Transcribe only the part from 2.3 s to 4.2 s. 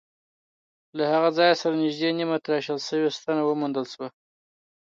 تراشل شوې ستنه وموندل شوه.